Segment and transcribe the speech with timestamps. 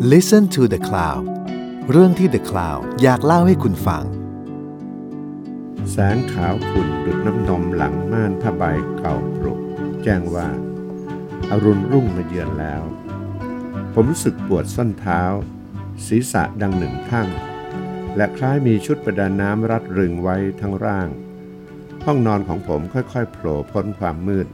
[0.00, 1.24] Listen to the Cloud
[1.90, 4.04] เรื่องที่ The Cloud อยากเล่าให้คุณฟัง
[5.90, 8.62] แสงขาวขุ่นดุดน้ำนมหลังม่านผ้าใบ
[8.98, 9.60] เก่าปรุก
[10.02, 10.48] แจ้งว่า
[11.50, 12.82] อารุณรุ่งมาเยือนแล้ว
[13.92, 15.22] ผมรู้สึกปวดส้นเท้า
[16.06, 17.28] ศีรษะดังหนึ่งทั้ง
[18.16, 21.08] และคล้ายมีชุดประดาน้ำรัดรึงไว้ทั้งร่าง
[22.04, 24.46] ห้องนอนของผมค่อยๆโผล่พ้นความมืด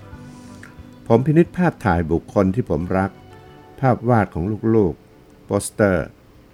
[1.06, 3.10] ผมพินิษภาพถ่ายบุคคลที่ผมรัก
[3.80, 5.03] ภาพวาดของลูกๆ
[5.64, 6.04] สเตอร์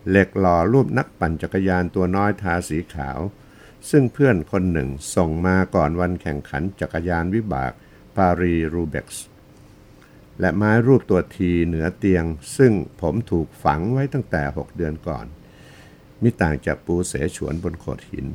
[0.08, 3.18] เหล็กหล่อรูปนักปั่นจักรยานตัวน้อยทาสีขาว
[3.90, 7.72] ซึ่งเพื่อนคนหนึ่งส่งมาก่อนวันแข่งขันจักรยานวิบาก
[8.16, 9.26] ปารีรูเบ็กซ์
[10.40, 12.24] และไม้รูปตัวทีเหนือเตียง
[12.56, 15.26] ซึ่งผมถูกฝังไว้ตั้งแต่ 6 เดือนก่อน
[16.22, 18.26] มิต่างจากปูเสฉวนบนโขดหิน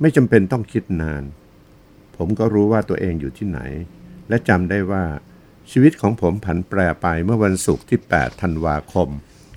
[0.00, 1.22] ไม่จำเป็นต้องคิดนาน
[2.16, 3.60] ผมก็รู้ว่าตัวเองอยู่ที่ไหน
[4.28, 5.04] และจำได้ว่า
[5.70, 9.08] ชีวิตของผมผันแปรไปเมื่อวันศุกร์ที่ 8 ธันวาคม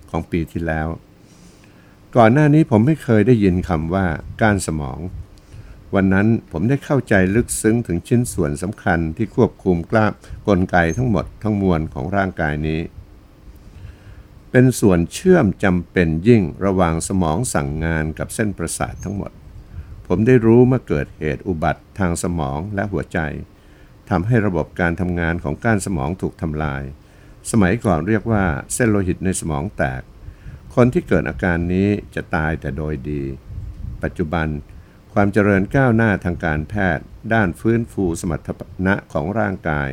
[0.09, 0.87] ของปีที่แล้ว
[2.15, 4.05] ก่อนหน้านี้ผมไม่เคยได้ยินคำว่า
[4.41, 4.99] การสมอง
[5.95, 10.11] วันนั้นผมได้เข้าใจลึกซึ้งถึงชิ้นส่วนสำคัญที่ควบคุมกล้าม
[10.47, 12.81] กลไกทั้งหมดทั้งมวลของร่างกายนี้
[14.51, 19.31] เป็นส่วนเชื่อมจำเป็นยิ่งระหว่างสมองสั่งงานกับเส้นประสาททั้งหมด
[20.07, 23.19] ผมได้รู้เมื่อเกิดเหตุอุบัติทางสมองและหัวใจ
[24.09, 26.83] ทำให้ระบบการทำงานของก้านสมองถูกทำลาย
[27.51, 30.01] สมัยก่อนเรียกว่าเส้นโลหิตในสมองแตก
[30.75, 33.23] คนที่เกิดอาการนี้จะตายแต่โดยดี
[34.03, 34.47] ปัจจุบัน
[35.13, 38.49] ความเจริญก้าวหน้าทางการแพทย์ ด้านฟื้นฟูสมรรถ
[38.85, 39.89] นะของร่างกาย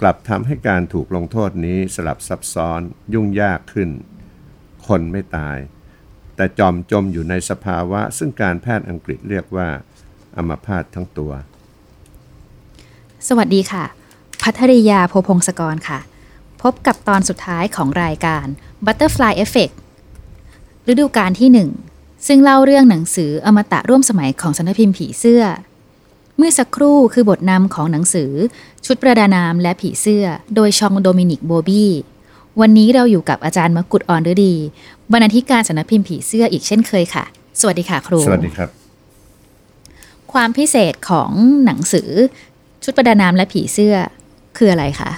[0.00, 2.80] กลับทำให้การถูกลงโทษนี้สลับซับซ้อน
[3.14, 3.90] ยุ่งยากขึ้น
[4.86, 5.58] คนไม่ตาย
[6.36, 9.68] แต่จอมจมอยู่ในสภาวะซึ่งการแพทย์อังกฤษเรียกว่า
[10.36, 11.32] อัมพาตทั้งตัว
[13.28, 13.84] สวัสดีค่ะ
[14.42, 15.98] พัทริยาโพพงศกรค่ะ
[16.62, 18.46] พบกับตอนสุดท้ายของรายการ
[18.84, 19.74] Butterfly Effect
[20.88, 21.50] ฤดูกาลที่
[21.88, 25.42] 1 ซึ่งเล่าเรื่องหนังสืออมตะร่วมสมัยของสำนักพิมพ์ผีเสื้อ
[26.36, 28.32] เมื่อสักครู่คือบทนำของหนังสือ
[28.86, 30.24] ชุดประดาน้ำและผีเสื้อ
[30.54, 31.90] โดยชองโดมินิกโบบี้
[32.60, 34.54] วันนี้เราอยู่กับอาจารย์มกุฎอ่อนฤดี
[35.12, 37.24] บรรณาธิการสำนักพิมพ์ผีเสื้ออีกเช่นเคยค่ะ
[37.60, 38.70] สวัสดีค่ะครู สวัสดีครับ
[40.32, 41.30] ความพิเศษของ
[41.64, 42.10] หนังสือ
[42.84, 43.96] ชุดประดาน้ำและผีเสื้อ
[44.56, 45.10] คืออะไรคะ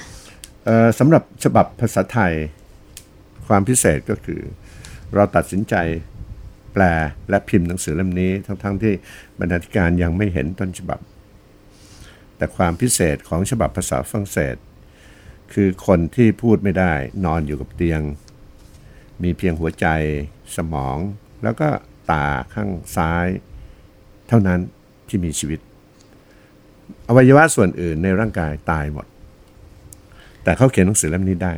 [0.98, 2.34] สำหรับฉบับภาษาไทย
[3.46, 4.40] ความพิเศษก็คือ
[5.14, 5.74] เราตัดสินใจ
[6.72, 6.82] แปล
[7.28, 8.94] และพิมพ์หนังสือเล่มนี้ ทั้งๆทที่
[9.38, 11.00] บรรณาธิการยังไม่เห็นต้นฉบับ
[12.36, 14.56] แต่ความพิเศษของฉบับภาษาฝรั่งเศส
[15.52, 16.92] คือคนที่พูดไม่ได้
[17.24, 18.00] นอนอยู่กับเตียง
[19.22, 19.86] มีเพียงหัวใจ
[20.56, 20.96] สมอง
[21.42, 21.68] แล้วก็
[22.10, 23.26] ตาข้างซ้าย
[24.28, 24.60] เท่านั้น
[25.08, 25.60] ที่มีชีวิต
[27.16, 29.06] วัยวะส่วนอื่นในร่างกายตายหมด
[30.42, 31.54] แต่เขาเขียนหนังสือเล่มนี้ได้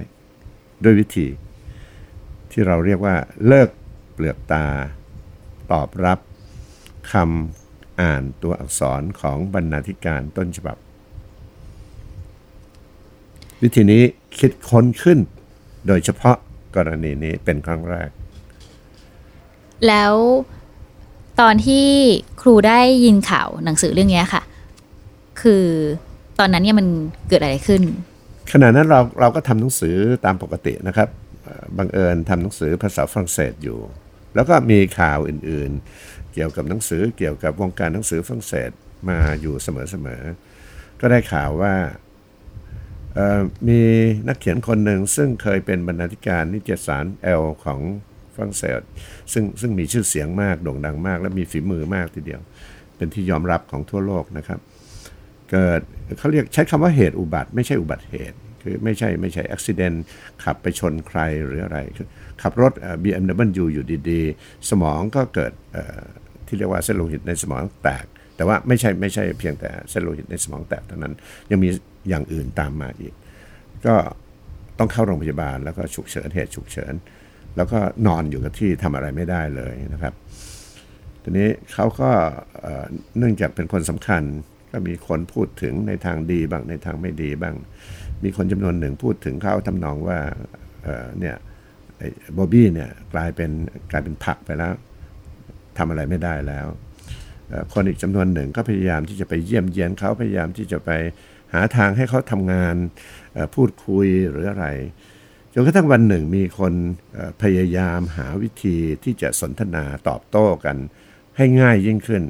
[0.85, 1.27] ด้วยวิธี
[2.51, 3.17] ที่เราเรียกว่า
[3.47, 3.69] เลิก
[4.13, 4.67] เปลือกตา
[5.73, 6.19] ตอบรับ
[7.13, 10.77] คำอ่านตัวอักษรของบรรณาธิการต้นฉบับ
[13.63, 14.03] วิธีนี้
[14.39, 15.19] คิดค้นขึ้น
[15.87, 16.37] โดยเฉพาะ
[16.77, 18.11] กรณีนี้เป็นครั้งแรก
[19.87, 20.15] แล้ว
[21.41, 21.87] ตอนที่
[22.41, 24.43] ครูได้ยินข่าวหนังสือเรื่องนี้ค่ะ
[25.41, 25.65] คือ
[26.39, 26.87] ตอนนั้นเนี่ยมัน
[27.29, 27.83] เกิดอะไรขึ้น
[28.53, 31.09] ขณะนั้นเราเราก็ทำหนังสือตามปกตินะครับ
[31.79, 33.79] บังเอิญทำหนังสือภาษาฝรั่งเศสอยู่
[34.35, 38.71] แล้วก็มีข่าวอื่นๆ เกี่ยวกับหนังสือเกี่ยวกับวงการหนังสือฝรั่งเศส
[39.09, 41.75] มาอยู่เสมอๆก็ได้ข่าวว่า
[43.69, 43.81] มี
[44.29, 47.81] นักเขียนคนหนึ่งซึ่งเคยเป็นบรรณาธิการนิตยสารแอลของ
[48.35, 48.81] ฝรั่งเศส
[49.33, 52.41] ซึ่งซึ่งมีชื่อเสียงมากโด่งดังมาก และมีฝีมือมากทีเดียว
[52.97, 54.61] เป็นที่ยอมรับของทั่วโลกนะครับ
[55.55, 55.81] เกิด
[56.19, 59.97] เขาเรียกใช้คำว่าเหตุอุบัติ ไม่ใช่อุบัติเหตุคือไม่ใช่ไม่ใช่อุบิเหตุ
[60.45, 61.79] ขับไปชนใครหรืออะไร
[62.43, 65.53] ขับรถเอ่อ BMW อยู่ดีๆ สมองก็เกิด
[66.47, 68.07] ที่เรียกว่าเส้นโลหิตในสมองแตก
[68.37, 71.15] แต่ว่าไม่ใช่ไม่ใช่เพียงแต่เส้นโลหิตในสมองแตกเท่านั้น
[71.51, 71.69] ยังมี
[72.09, 73.15] อย่างอื่นตามมาอีก
[73.87, 73.95] ก็
[74.79, 76.95] ต้องเข้าโรงพยาบาลแล้วก็ฉุกเฉินเหตุฉุกเฉิน
[77.57, 80.15] แล้วก็นอนอยู่กับที่ทำอะไรไม่ได้เลยนะครับ
[81.23, 82.11] ทีนี้เขาก็
[83.19, 84.23] เนื่องจากเป็นคนสำคัญ
[84.75, 87.55] ก็มีคนพูดถึงในทางดีบ้างในทางไม่ดีบ้าง
[88.25, 90.19] มีคนจำนวนหนึ่งพูดถึงเขาทำนองว่า
[90.85, 91.37] เเนี่ย
[92.37, 93.51] บอบบี้เนี่ยกลายเป็น
[93.91, 94.73] กลายเป็นผักไปแล้ว
[95.79, 96.67] ทำอะไรไม่ได้แล้ว
[97.73, 100.91] คนอีกจำนวนหนึ่งก็พยายามที่จะไปเยี่ยมเยียนเขาพยายามที่จะไป
[101.53, 102.77] หาทางให้เขาทำงาน
[103.55, 104.67] พูดคุยหรืออะไร
[105.53, 106.73] จนกระทั่งวันหนึ่งมีคน
[107.43, 110.77] พยายามหาวิธีที่จะสนทนาตอบโต้กัน
[111.37, 112.23] ให้ง่ายยิ่งขึ้น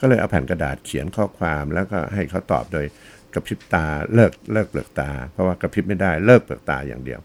[0.00, 2.86] ก็เลยเอาแผ่นกระดาษเขียนข้อความแล้วก็ให้เขาตอบโดย
[3.34, 7.20] กระพริบตาเลิกเลิกเปลือกตา เพราะว่ากระพริบไม่ได้เลิกเปลือกตาอย่างเดียว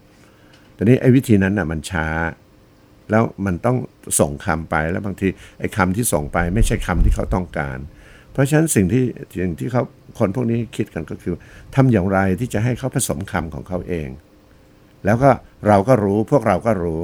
[0.73, 2.07] แต่นี้ไอ้วิธีนั้นน่ะมันช้า
[3.11, 3.77] แล้วมันต้อง
[4.19, 5.27] ส่งคำไปแล้วบางที
[5.59, 7.77] ไอ้คำที่ส่งไปไม่ใช่คำที่เขาต้องการ
[8.31, 9.03] เพราะฉะนั้นสิ่งที่
[9.41, 9.83] สิ่งที่เขา
[10.19, 11.33] คนพวกนี้คิดกันก็คือ
[11.75, 14.09] ทำอย่างไรที่จะให้เขาผสมคำของเขาเอง
[15.05, 15.29] แล้วก็
[15.67, 17.01] เราก็รู้พวกเราก็รู้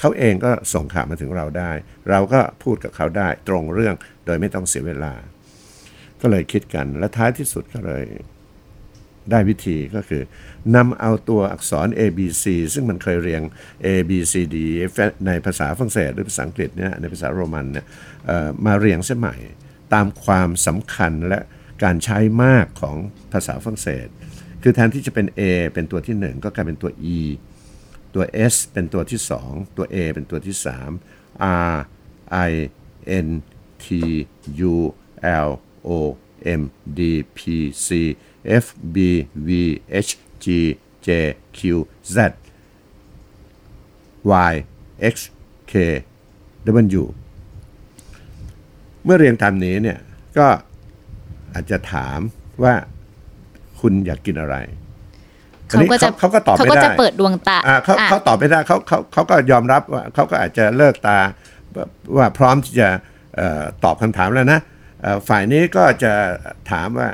[0.00, 1.72] เขาเองก็ส่งข่าวมาถึงเราได้
[2.10, 3.94] เราก็พูดกับเขาได้ตรงเรื่อง
[4.26, 5.14] โดยไม่ต้องเสียเวลา
[6.20, 8.04] ก็เลยคิดกันและท้ายที่สุดก็เลย
[9.30, 10.22] ได้วิธีก็คือ
[10.76, 13.42] นำเอาตัวอักษร A B C ซึ่งมันเคยเรียง
[13.84, 14.56] A B C D
[15.26, 17.86] ในภาษาฝรั่งเศสหรือภาษาอังกฤษเนี่ยในภาษาโรมันเนี่ย
[18.66, 19.36] มาเรียงเสียใหม่
[19.94, 21.38] ตามความสำคัญและ
[21.84, 22.96] การใช้มากของ
[23.32, 24.06] ภาษาฝรั่งเศส
[24.62, 25.40] คือแทนที่จะเป็น A
[25.74, 27.18] เป็นตัวที่ 1 ก็กลายเป็นตัว E
[28.14, 30.56] ตัว S เป็นตัวที่ 2 ตัว A เป็นตัวที่
[31.04, 31.74] 3 R
[32.50, 32.52] I
[33.26, 33.28] N
[33.84, 33.86] T
[34.72, 34.74] U
[35.46, 35.50] L
[35.88, 35.90] O
[36.60, 36.62] M
[36.98, 37.00] D
[37.36, 37.38] P
[37.86, 37.88] C
[38.62, 38.64] F
[38.94, 38.96] B
[39.46, 39.48] V
[40.08, 40.10] H
[40.44, 40.46] G
[41.06, 41.08] J
[41.58, 41.60] Q
[42.14, 42.16] Z
[44.50, 44.54] Y
[45.14, 45.14] X
[45.70, 45.74] K
[47.00, 47.04] W
[49.04, 49.98] เมื่อเรียงตามนี้เนี่ย
[50.38, 50.48] ก็
[51.54, 52.18] อาจจะถาม
[52.62, 52.74] ว่า
[53.80, 54.56] คุณอยากกินอะไร
[55.68, 61.18] เขาก็จะอันนี้เขาก็ตอบเขาไม่ก็ได้จะเปิดดวงตาอ่าเขาอะเขาตอบไม่ได้เขาเขาเขาก็ยอมรับว่าเขาก็อาจจะเลิกตา
[62.16, 62.88] ว่าพร้อมที่จะ
[63.36, 64.60] เอ่อตอบคำถามแล้วนะ
[65.02, 66.12] เอ่อฝ่ายนี้ก็จะ
[66.70, 67.08] ถามว่า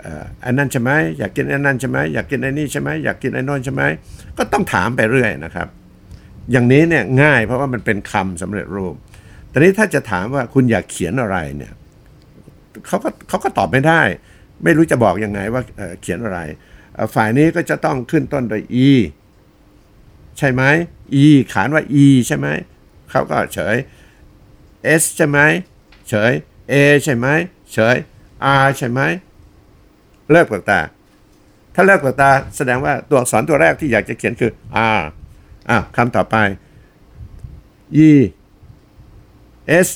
[0.00, 3.82] เอ่ออันนั้นใช่ไหมอยากกินอันนั้นใช่ไหมอยากกินไอ้นี่ใช่ไหมอยากกินไอ้นนใช่ไหม
[4.38, 5.68] ก็ต้องถามไปเรื่อยนะครับ
[6.52, 8.94] อย่างนี้เนี่ยง่ายเพราะว่ามันเป็นคำสำเร็จรูป
[9.50, 11.72] แต่นี้ถ้าจะถามว่าคุณอยากเขียนอะไรเนี่ย
[12.86, 14.00] เขาก็เขาก็ตอบไม่ได้
[14.64, 16.67] ไม่รู้จะบอกยังไงว่าเอ่อเขียนอะไรเอ่อ
[17.14, 18.90] ฝ่ายนี้ก็จะต้องขึ้นต้นด้วย e
[20.38, 20.62] ใช่ไหม
[21.22, 22.46] e ขานว่า e ใช่ไหม
[23.10, 23.76] เขาก็เฉย
[25.00, 25.38] s ใช่ไหม
[26.08, 26.32] เฉย
[26.72, 27.26] a ใช่ไหม
[27.72, 27.96] เฉย
[28.62, 29.00] r ใช่ไหม
[30.30, 30.80] เลิกปากตา
[31.74, 34.52] ถ้าเลิกปากตาแสดงว่าตัวอักษรตัวแรกที่อยากจะเขียนคือ
[34.98, 35.00] r
[35.70, 36.36] อะคำต่อไป
[38.06, 38.10] e
[39.86, 39.88] s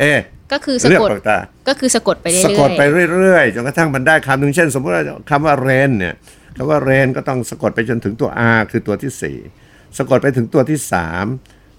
[0.00, 0.04] a
[0.52, 1.38] ก็คือสะเลือกกดปากตา
[1.68, 2.82] ก็คือสะกดไปเรื่อยสะกดไป
[3.12, 6.14] เรื่อยๆจนกระทั่งมันได้คำหนึ่งเช่น สมมติว่าคำว่าเรนเนี่ย
[6.56, 9.36] คำว่าเรนก็ต้องสะกดไปจนถึงตัว R คือตัวที่สี่
[9.98, 11.24] สะกดไปถึงตัวที่สาม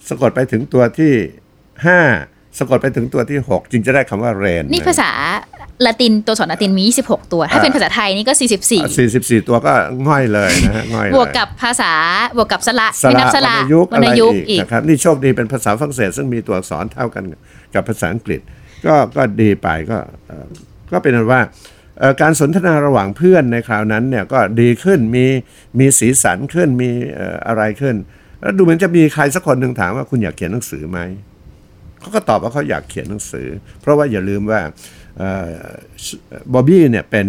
[0.10, 1.14] สะกดไปถึงตัวที่
[1.86, 2.00] ห้า
[2.60, 5.12] สะกดไปถึงตัวที่หกจึงจะได้คำว่าเรนนี่ภาษา
[5.86, 9.74] ละตินตัวสอนละตินมี 26 ตัว ถ้าเป็นภาษาไทยนี่ก็ 44สี่สิบสี่ตัวก็
[10.08, 11.94] ง่อยเลยนะฮะง่อยเลยบวกกับภาษา
[12.38, 17.24] บวกกับสระสไม่ระนับสวรระรณยุกต์วรอะรไรณยุกต์อีอีกกนะครับนี่โชคดีเป็นภาษาฝรั่งเศสซึ่งมีตัวอักษรเท่ากัน
[17.76, 18.42] กับภาษาอังกฤษ
[18.86, 19.98] ก็ก็ดีไปก็
[20.28, 20.48] เอ่อ
[20.92, 21.42] ก็เป็นอันว่า
[22.00, 25.26] เอ่อการสนทนาระหว่างเพื่อนในคราวนั้นเนี่ยก็ดีขึ้นมี
[25.80, 27.96] มีสีสันขึ้นมีเอ่ออะไรขึ้น
[28.42, 31.00] แล้วดูเหมือนจะมีใครสักคนหนึ่งถามว่าคุณอยากเขียนหนังสือไหม
[32.00, 33.48] เขาก็ตอบว่าเขาอยากเขียนหนังสือ
[33.82, 34.62] เพราะว่าอย่าลืมว่า
[36.54, 37.26] บอบบี้เนี่ยเป็น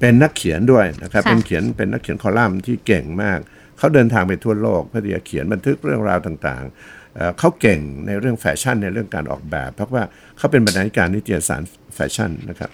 [0.00, 3.38] เป็นนักเขียนด้วยนะครับค่ะเป็นเขียนเป็นนักเขียนคอลัมน์ที่เก่งมาก
[3.78, 7.05] เขาเดินทางไปทั่วโลกเพื่อที่จะเขียนบันทึกเรื่องราวต่างๆเอ่อ
[7.38, 10.02] เขาเก่งในเรื่องแฟชั่นในเรื่องการออกแบบ เพราะว่า
[10.38, 11.62] เขาเป็นบรรณาธิการนิตยสาร
[11.94, 12.70] แฟชั่นนะครับ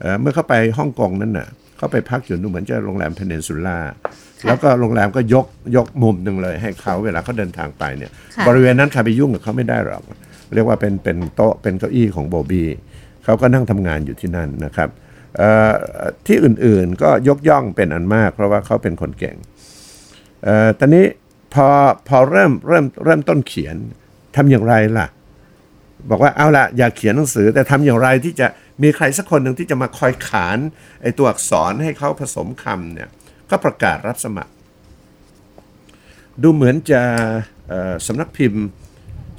[0.00, 3.78] เอ่อเมื่อเขาไปฮ่องกงนั้นน่ะเขาไปพักอยู่นู่นเหมือนจะโรงแรมเพนนินซูล่า
[4.46, 5.46] แล้วก็โรงแรมก็ยก
[5.76, 10.02] ยกมุมหนึ่งเลย ให้เขาเวลาเขาเดินทางไปเนี่ยค่ะบริเวณนั้นใครไปยุ่งกับเขาไม่ได้หรอก
[10.54, 12.68] เรียกว่าเป็นเป็นโต๊ะเป็นเก้าอี้ของโบบี้
[13.24, 14.88] เขาก็นั่งทำงานอยู่ที่นั่นนะครับ
[15.36, 15.72] เอ่อ
[16.26, 19.36] ที่อื่นๆก็ยกย่องเป็นอันมาก เพราะว่าเขาเป็นคนเก่ง
[20.44, 21.04] เอ่อตอนนี้
[21.54, 21.68] พอ
[22.08, 23.76] พอเริ่มเริ่มเริ่มต้นเขียน
[24.36, 25.06] ทำอย่างไรล่ะ
[26.10, 28.46] บอกว่าเอาละอยากเขียนหนังสือแต่ทำอย่างไรที่จะ
[28.82, 30.58] มีใครสักคนหนึ่งที่จะมาคอยขาน
[31.02, 33.08] ไอตัวอักษรให้เขาผสมคำเนี่ย
[33.50, 34.52] ก็ประกาศรับสมัคร
[36.42, 37.02] ดูเหมือนจะ
[38.06, 38.62] สำนักพิมพ์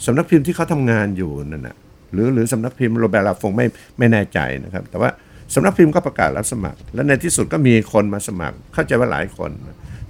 [0.06, 1.78] สำนักพิมพ์ที่เขาทำงานอยู่นั่นนะ
[2.12, 3.66] หรือหรือสำนักพิมพ์โรแบร์ลาฟงไม่
[3.98, 5.10] ไม่แน่ใจนะครับ แต่ว่า
[5.54, 9.52] สำนักพิมพ์ก็ประกาศรับสมัคร และในที่สุดก็มีคนมาสมัครเข้าใจว่าหลายคน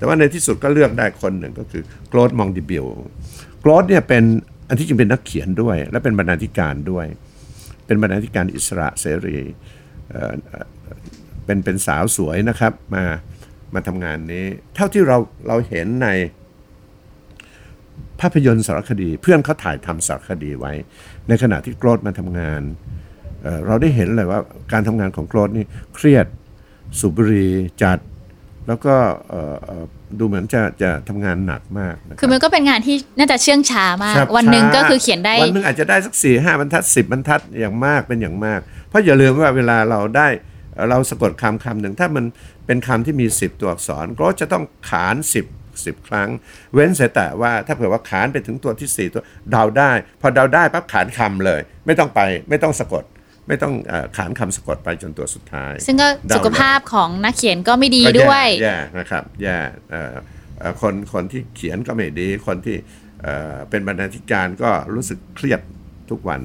[0.03, 2.85] แต่ว่าในที่สุดก็เลือกได้คนหนึ่งก็คือโคลดมองดิบิล
[3.61, 4.23] โคลดเนี่ยเป็น
[4.67, 7.05] อันที่จริงเป็นนักเขียนด้วย และเป็นบรรณาธิการด้วย
[7.85, 9.37] เป็นบรรณาธิการอิสระเสรี
[11.45, 13.03] เป็นเป็นสาวสวยนะครับมา
[13.73, 14.45] มาทำงานนี้
[14.75, 15.17] เท่าที่เรา
[15.47, 16.07] เราเห็นใน
[18.19, 20.73] ภาพยนตร์สารคดี เพื่อนเขาถ่ายทำสารคดีไว้
[21.27, 22.61] ในขณะที่โกรธมาทำงาน
[23.43, 24.39] เเราได้เห็นเลยว่า
[24.71, 26.27] การทำงานของโกรธนี่เครียด
[26.99, 27.51] สูบบุหรี่
[27.83, 27.99] จัด
[28.67, 28.95] แล้วก็
[29.29, 29.83] เอ่อเอ่อ
[30.19, 40.27] ดูเหมือนจะจะทำงานหนักมากนะรับคือมันก็เป็นงานที่น่าจะเชื่องช้ามากครับวันหนึ่งช้าก็คือเขียนได้ วันหนึ่งอาจจะได้สักสี่ห้าบรรทัดสิบบรรทัดอย่างมากเป็นอย่างมาก เพราะอย่าลืมว่าเวลาเราได้
[40.75, 42.25] เอ่อเราสะกดคำคำหนึ่งถ้ามัน
[42.65, 45.35] เป็นคำที่มี10ตัวอักษร ก็จะต้องขาน10
[45.75, 46.29] 10ครั้ง
[46.73, 49.91] เว้นเสียแต่ว่าถ้าเผื่อว่าขานไปถึงตัวที่4ตัวเดาได้
[50.21, 53.03] พอเดาได้ปั๊บขานคำเลย ไม่ต้องไปไม่ต้องสะกด
[53.47, 59.57] ไม่ต้องเออขานคำสะกดไปจนตัวสุดท้าย ซึ่งก็เดาเลยสุขภาพของนักเขียนก็ไม่ดีก็แด้วยแย่นะครับแย่
[59.91, 60.13] เอ่อ
[60.59, 62.77] เอ่อคนคนที่เขียนก็ไม่ดี คนที่
[63.21, 65.61] เอ่อเป็นบรรณาธิการก็รู้สึกเครียด
[66.09, 66.41] ทุกวัน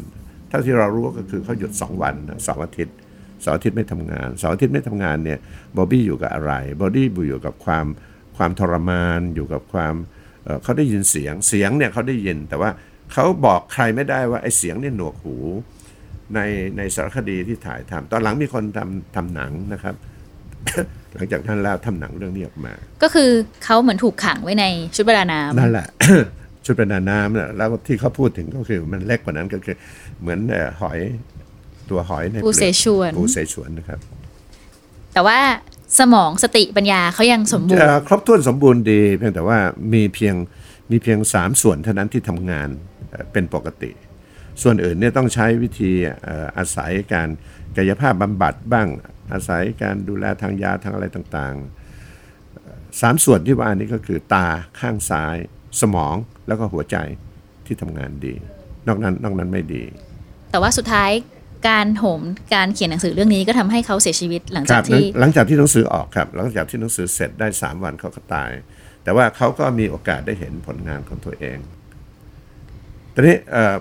[0.49, 2.97] เท่าที่เรารู้ก็คือเขาหยุด 2 วันนะเสาร์อาทิตย์
[3.43, 5.38] เสาร์อาทิตย์ไม่ทำงานเสาร์อาทิตย์ไม่ทำงานเนี่ย
[5.76, 7.87] บอบบี้อยู่กับอะไรบอบบี้อยู่กับความ
[8.37, 9.95] ความทรมานอยู่กับความ
[10.45, 12.71] เอ่อเขาได้ยินเสียงเสียงเนี่ยเขาได้ยินแต่ว่า
[13.12, 15.37] เขาบอกใครไม่ได้ว่าไอ้เสียงเนี่ยหนวกหู
[16.35, 16.40] ใน
[16.76, 19.94] ในสารคดีที่ถ่ายทำตอนหลังมีคนทำทำหนังนะครับ
[21.14, 23.30] หลังจากนั้นแล้วทำหนังเรื่องนี้ออกมา ก็คือ
[23.64, 25.87] เขาเหมือนถูกขังไว้ในชุดประดาน้ำนั่นแหละ
[26.64, 29.76] ชุดประดาน้ำน่ะแล้วที่เขาพูดถึงก็คือมันเล็กกว่านั้นก็คือ
[30.20, 30.99] เหมือนเอ่อหอย
[31.90, 33.99] ตัวหอยในปูเสฉวนปูเสฉวนนะครับ
[35.12, 35.38] แต่ว่า
[35.99, 39.58] สมองสติปัญญาเขายังสมบูรเอ่ณ์อครบถ้วนสมบูรณ์ดี เพียงแต่ว่า
[39.92, 40.35] มีเพียง
[40.90, 42.68] มีเพียงสามส่วนเท่านั้นที่ทำงาน
[43.11, 43.90] เอ่อเป็นปกติ
[44.62, 45.93] ส่วนอื่นเนี่ยต้องใช้วิธี
[46.25, 47.29] เอ่ออาศัยการ
[47.77, 48.88] กายภาพบำบัดบ้าง
[49.33, 54.47] อาศัยการดูแลทางยาทางอะไรต่างๆเอ่อสามส่วนที่ว่านี้ก็คือตา
[54.81, 55.37] ข้างซ้าย
[55.81, 56.17] สมอง
[56.49, 56.97] แล้วก็หัวใจ
[57.67, 58.35] ที่ทำงานดี
[58.88, 59.85] นอกนั้นนอกนั้นไม่ดี
[60.50, 61.11] แต่ว่าสุดท้าย
[61.69, 62.23] การโหม
[62.55, 68.50] การเขียนหนังสือเรื่องนี้ก็ทำให้เขาเสียชีวิตหลังคจารักบที่หลังจากที่หนังสือออกครับ หลังจากที่หนังสือเสร็จได้ 3 วันเขาก็ตาย
[69.03, 71.59] แต่ว่าเขาก็มีโอกาสได้เห็นผลงานของตัวเอง
[73.15, 73.77] ตอนนี้เอ่อ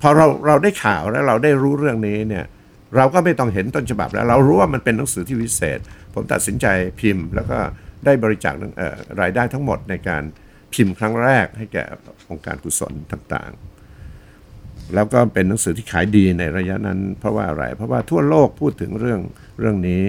[0.00, 2.44] พอเราเราได้ข่าวแล้วเราได้รู้เรื่องนี้เนี่ย
[2.96, 5.78] เราก็ไม่ต้องเห็นต้นฉบับแล้ว เรารู้ว่ามันเป็นหนังสือที่วิเศษ
[6.14, 6.66] ผมตัดสินใจ
[7.00, 7.58] พิมพ์ แล้วก็
[8.04, 8.54] ได้บริจาค
[9.20, 10.22] รายได้ทั้งหมดในการ
[10.74, 11.84] พิมพ์ครั้งแรกให้แก่
[12.30, 19.20] องค์การกุศลต่างๆ แล้วก็เป็นหนังสือที่ขายดีในระยะนั้น เพราะว่าอะไร เพราะว่าทั่วโลกพูดถึงเรื่อง
[19.60, 20.02] เรื่องนี้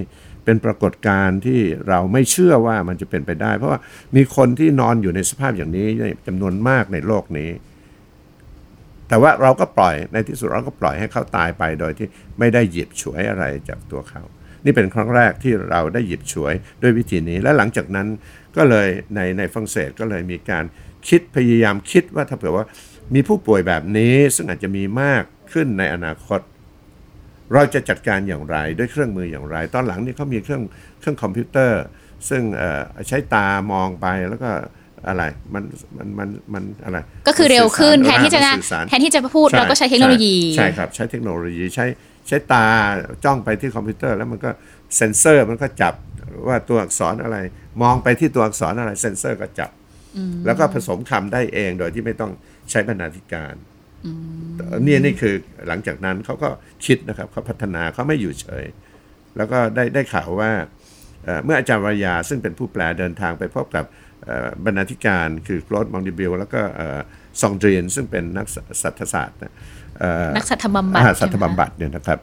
[0.46, 3.80] เป็นปรากฏการณ์ที่เราไม่เชื่อว่ามันจะเป็นไปได้ เพราะว่า
[4.16, 5.88] มีคนที่นอนอยู่ในสภาพอย่างนี้
[6.28, 7.50] จำนวนมากในโลกนี้
[9.12, 12.08] แต่ว่าเราก็ปล่อยในที่สุดเราก็ปล่อยให้เขาตายไปโดยที่
[12.40, 14.24] ไม่ได้หยิบฉวยอะไรจากตัวเขา
[14.66, 18.08] นี่เป็นครั้งแรกที่เราได้หยิบฉวยด้วยวิธีนี้ และหลังจากนั้น
[18.58, 20.64] ก็เลยในในฝรั่งเศสก็เลยมีการ
[21.08, 22.66] คิดพยายามคิดว่าถ้าเผื่อว่า
[23.14, 26.40] มีผู้ป่วยแบบนี้ซึ่งอาจจะมีมากขึ้นในอนาคต
[27.54, 30.64] เราจะจัดการอย่างไรด้วยเครื่องมืออย่างไร ตอนหลังนี่เขามีเครื่อง
[31.00, 31.82] เครื่องคอมพิวเตอร์
[32.30, 34.52] ซึ่งเออใช้ตามองไปแล้วก็
[35.08, 35.64] อะไรมัน
[35.98, 41.86] มันมันมันอะไร ก็คือเร็วขึ้นมัแทนที่จะสื่อสารสื่อสารแทนที่จะพูดเราก็ใช้เทคโนโลยี ใช่ครับ ใช้เทคโนโลยีใช้
[42.28, 42.66] ใช้ตา
[43.26, 44.50] จ้องไปที่คอมพิวเตอร์ แล้วมันก็
[44.98, 45.94] เซ็นเซอร์มันก็จับ
[46.48, 47.38] ว่าตัวอักษรอะไร
[47.82, 49.72] มองไปที่ตัวอักษรอะไรเซ็นเซอร์ก็จับ
[50.46, 52.32] แล้วก็ผสมคำได้เองโดยที่ไม่ต้อง
[52.70, 53.54] ใช้บรรณาธิการ
[54.86, 55.36] นี่นี่คือ
[55.68, 56.50] หลังจากนั้นเขาก็
[56.86, 58.66] คิดนะครับเขาพัฒนาเขาไม่อยู่เฉย
[59.38, 60.52] แล้วก็ได้ได้ข่าวว่า
[61.26, 64.11] เอ่อเมื่ออาจารย์วรายาซึ่งเป็นผู้แปลเดินทางไปพบกับเอ่อ
[64.66, 67.00] บรรณาธิการคือโคลดมองดิบิลแล้วก็เอ่อ
[67.42, 68.48] ซองเดรียนซึ่งเป็นนัก
[68.82, 69.54] สัตศาสตร์นะ
[70.00, 72.20] เอ่อนักสัตว์บำบัดอ่าใช่สัไหมตคะบำบัดเนี่ยนะครับ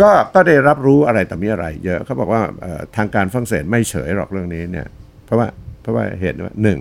[0.00, 4.86] ก็ก็ได้รับรู้อะไรแต่มีอะไร เยอะเขาบอกว่าเอ่อทางการฝรั่งเศสไม่เฉยหรอกเรื่องนี้เนี่ย
[5.24, 5.46] เพราะว่า
[5.82, 6.78] เพราะว่าเหตุว่าหนึ่ง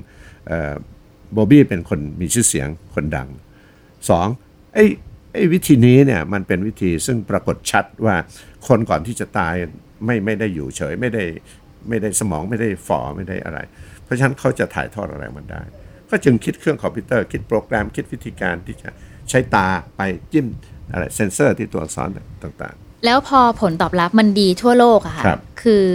[1.34, 3.28] โบบี้เป็นคนมีชื่อเสียงคนดัง
[4.10, 4.28] สอง
[4.74, 4.86] ไอ้
[5.34, 8.16] ไอ้วิธีนี้เนี่ยมันเป็นวิธีซึ่งปรากฏชัดว่า
[8.68, 9.56] คนก่อนที่จะตาย
[10.06, 11.24] ไม่ไม่ได้อยู่เฉยไม่ได้
[11.90, 13.60] ไม่ได้สมองไม่ได้ฝ่อไม่ได้อะไร
[14.01, 15.62] เพ ราะฉะนั้นเขาจะถ่ายทอดอะไรมันได้
[16.10, 18.90] ก็จึงคิดเครื่องคอมพิวเตอร์คิดโปรแกรมคิดวิธีการที่จะ
[19.30, 20.02] ใช้ตาไป
[20.32, 20.48] จิ้ม
[20.92, 22.10] อะไรเซนเซอร์ที่ตัวอักษร
[22.44, 22.76] ต่าง
[23.06, 25.86] แล้วพอผลตอบรับมันดีทั่วโลกอะค่ะครับคือ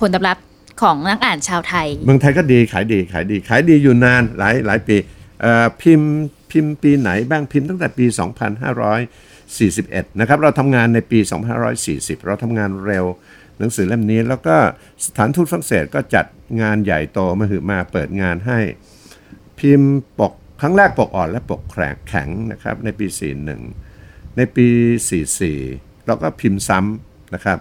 [0.00, 0.36] ผลตอบรับ
[0.82, 4.96] ของนักอ่านชาวไทยๆเมืองไทยก็ดีขายดีขายดี ขายดีอยู่นานหลายหลายปี
[5.40, 6.12] เอ่อพิมพ์
[6.50, 8.06] พิมพ์ปีไหนบ้างพิมพ์ตั้งแต่ปี
[9.12, 11.18] 2541 นะครับ เราทำงานในปี
[11.72, 13.04] 2540 เราทำงานเร็ว
[13.60, 14.56] หนังสือเล่มนี้ แล้วก็
[15.04, 16.26] สถานทูตฝรั่งเศสก็จัด
[16.60, 18.58] งานใหญ่โตมาหือมาเปิดงานให้
[19.58, 23.06] พิมพ์ปกครั้งแรกปกอ่อนและปกแข็งแข็งนะครับในปี
[23.72, 24.66] 41 ในปี
[25.38, 27.58] 44 เราก็พิมพ์ซ้ำนะครับ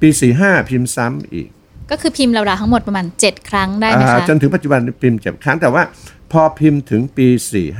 [0.00, 1.48] ปี 45 พิมพ์ซ้ำอีก
[1.90, 5.82] ก็คือพิมพ์ราวๆทั้งหมดประมาณ 7 ครั้งได้ไหมอ่าคะจนถึงปัจจุบันพิมพ์เจ็ดครั้งแต่ว่า
[6.32, 7.26] พอพิมพ์ถึงปี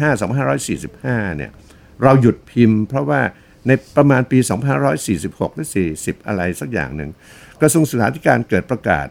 [0.00, 0.20] 45
[0.86, 1.50] 2545 เนี่ย
[2.02, 3.20] เราหยุดพิมพ์เพราะว่า
[3.66, 4.38] ในประมาณปี
[4.96, 7.10] 2546 หรือ 40 อะไรสักอย่างหนึ่ง
[7.62, 9.06] กระทรวงศึกษาธิการเกิดประกาศ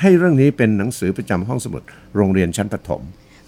[0.00, 1.82] ให้เรื่องนี้เป็นหนังสือประจำห้องสมุด
[2.16, 3.02] โรงเรียนชั้นประถม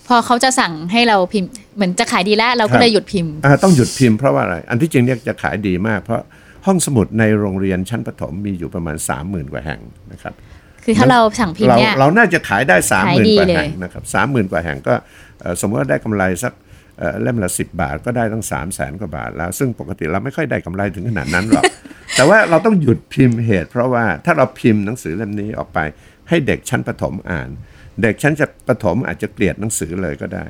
[0.09, 6.21] พอเขาจะสั่งให้เราพิมพ์ เหมือนจะขายดีแล้วเราครัก็บเลยหยุดพิมพ์อ่าต้องหยุดพิมพ์เพราะว่าอะไร อันที่จริงเนี่ยจะขายดีมาก เพราะ
[6.67, 9.81] ห้องสมุดในโรงเรียนชั้นประถมมีอยู่ประมาณ 30,000 กว่าแห่ง
[10.13, 10.35] นะครับ
[10.85, 14.95] คือถ้าเราสั่งพิมพ์เราเนี่ยเราน่าจะขายได้สามขาหยมื่นดีกว่าเลยแห่งนะครับสามหมื่นกว่าแห่งก็
[15.41, 16.53] เอ่อสมมติว่าได้กำไรสัก
[16.99, 21.65] เอ่อเล่มละสิบบาทก็ได้ตั้งสามแสนกว่าบาทแล้ว ซึ่งปกติเราไม่ค่อยได้กำไรถึงขนาดนั้นหรอก
[22.17, 25.79] แต่ว่าเราต้องหยุดพิมพ์เหตุ เพราะว่าถ้าเราพิมพ์หนังสือเล่มนี้ออกไป
[26.29, 27.51] ให้เด็กชั้นประถมอ่าน
[28.03, 30.47] เด็กชั้นจะประถมอาจจะเกลียดหนังสือเลยก็ได้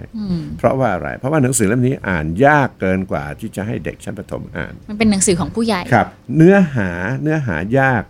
[0.58, 6.06] เพราะว่าอะไร เพราะว่าหนังสือเล่มนี้อ่านยากเกินกว่าที่จะให้เด็กชั้นประถมอ่าน มันเป็นหนังสือของผู้ใหญ่ครับ
[6.36, 6.90] เนื้อหา
[7.22, 8.02] เนื้อหายาก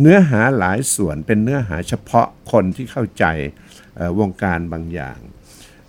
[0.00, 3.24] เนื้อหาหลายส่วนเป็นเนื้อหาเฉพาะคนที่เข้าใจ
[3.96, 5.18] เอ่อวงการบางอย่าง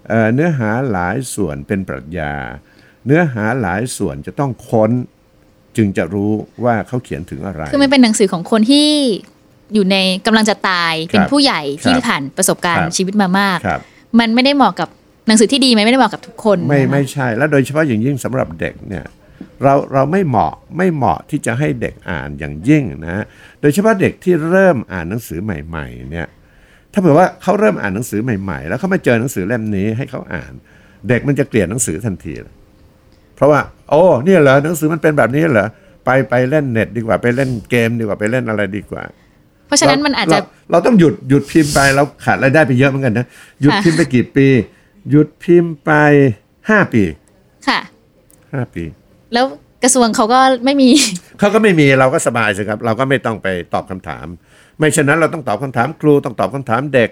[0.08, 2.34] เอ่อเนื้อหาหลายส่วนเป็นปรัชญา
[3.06, 4.92] เนื้อหาหลายส่วนจะต้องค้น
[5.80, 6.32] จึงจะรู้
[6.64, 8.88] ว่าเขาเขียนถึงอะไร คือมันเป็นหนังสือของคนที่
[9.74, 13.82] อยู่ในกำลังจะตายครับเป็นผู้ใหญ่ที่ครับผ่านประสบการคณ์รับชีวิตมามากครับ
[14.20, 14.90] มันไม่ได้เหมาะกับ
[15.28, 19.06] หนังสือที่ดีมันไม่ได้เหมาะกับทุกคน ไม่นะคะไม่ใช่ แล้วโดยเฉพาะอย่างยิ่งสำหรับเด็กเนี่ย
[19.64, 23.24] เราเราไม่เหมาะไม่เหมาะที่จะให้เด็กอ่านอย่างยิ่งนะ
[23.62, 26.28] โดยเฉพาะเด็กที่เริ่มอ่านหนังสือใหม่ ๆ เนี่ย
[26.94, 30.54] ถ้าเผื่อว่าเขาเริ่มอ่านหนังสือใหม่ ๆ แล้วเขามาเจอหนังสือเล่มนี้ให้เขาอ่าน
[31.10, 32.54] เด็กมันจะเกลียดหนังสือทันทีเลย
[33.40, 35.68] เพราะว่า โอ้เนี่ยเหรอหนังสือมันเป็นแบบนี้เหรอ
[36.06, 39.04] ไปไปเล่นเน็ตดีกว่าไปเล่นเกมดีกว่าไปเล่นอะไรดีกว่า
[39.68, 43.26] เพราะฉะนั้นมันอาจจะเรเราต้องหยุดหยุดพิมพ์ไปเราขาดรายได้ไปเยอะเหมือนกันนะ
[43.62, 44.48] หยุดค่ะพิมพ์ไปกี่ปี
[45.10, 45.92] หยุดพิมพ์ไป
[46.70, 47.04] ห้าปี
[47.68, 47.80] ค่ะ
[48.54, 48.84] ห้าปี
[49.34, 49.46] แล้ว
[49.84, 50.90] กระทรวงเขาก็ไม่มี
[51.40, 54.26] เขาก็ไม่มีเราก็สบายสิครับ เราก็ไม่ต้องไปตอบคำถาม
[54.78, 57.10] ไม่เช่นนั้นเราต้องตอบคำถามครูต้องตอบคำถามเด็ก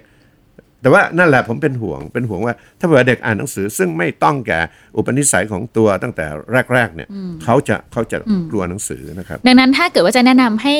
[0.81, 4.59] แต่ว่านั่นแหละผมเป็นห่วงเป็นห่วงว่า ถ้าเผื่อเด็กอ่านหนังสือ ซึ่งไม่ต้องแก่
[4.97, 6.25] อุปนิสัยของตัวตั้งแต่
[6.73, 7.09] แรก ๆ เนี่ย
[7.43, 8.17] เขาจะเขาจะ
[8.51, 10.75] กลัวหนังสือนะครับ ดังนั้นถ้าเกิดว่าจะแนะนำให้